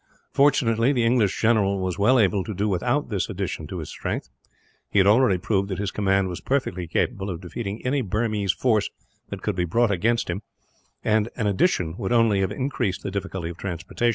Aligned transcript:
Fortunately, 0.33 0.91
the 0.91 1.03
English 1.05 1.39
general 1.39 1.79
was 1.79 1.99
well 1.99 2.17
able 2.17 2.43
to 2.45 2.55
do 2.55 2.67
without 2.67 3.09
this 3.09 3.29
addition 3.29 3.67
to 3.67 3.77
his 3.77 3.89
strength. 3.91 4.29
He 4.89 4.97
had 4.97 5.05
already 5.05 5.37
proved 5.37 5.69
that 5.69 5.77
his 5.77 5.91
command 5.91 6.27
was 6.27 6.41
perfectly 6.41 6.87
capable 6.87 7.29
of 7.29 7.41
defeating 7.41 7.85
any 7.85 8.01
Burmese 8.01 8.51
force 8.51 8.89
that 9.29 9.43
could 9.43 9.55
be 9.55 9.63
brought 9.65 9.91
against 9.91 10.27
him, 10.27 10.41
and 11.03 11.29
an 11.35 11.45
addition 11.45 11.95
would 11.99 12.11
only 12.11 12.39
have 12.39 12.51
increased 12.51 13.03
the 13.03 13.11
difficulty 13.11 13.49
of 13.51 13.57
transport. 13.57 14.01